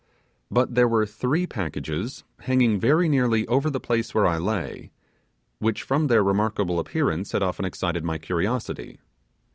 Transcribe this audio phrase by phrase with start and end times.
[0.49, 4.89] But there were three packages hanging very nearly over the place where I lay,
[5.59, 8.97] which from their remarkable appearance had often excited my curiosity.